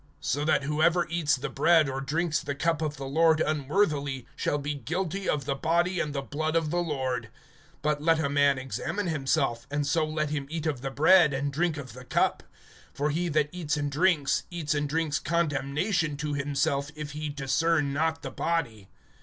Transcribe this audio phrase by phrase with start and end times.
[0.23, 4.57] (27)So that whoever eats the bread or drinks the cup of the Lord unworthily, shall
[4.57, 7.29] be guilty of the body and the blood of the Lord.
[7.83, 11.53] (28)But let a man examine himself, and so let him eat of the bread, and
[11.53, 12.41] drink of the cup.
[12.97, 17.93] (29)For he that eats and drinks, eats and drinks condemnation to himself, if he discern
[17.93, 18.89] not the body.